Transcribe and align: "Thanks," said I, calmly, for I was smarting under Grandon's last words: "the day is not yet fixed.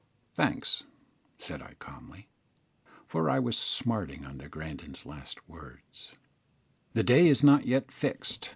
"Thanks," 0.33 0.85
said 1.37 1.61
I, 1.61 1.75
calmly, 1.75 2.27
for 3.05 3.29
I 3.29 3.37
was 3.37 3.55
smarting 3.55 4.25
under 4.25 4.49
Grandon's 4.49 5.05
last 5.05 5.47
words: 5.47 6.13
"the 6.93 7.03
day 7.03 7.27
is 7.27 7.43
not 7.43 7.67
yet 7.67 7.91
fixed. 7.91 8.49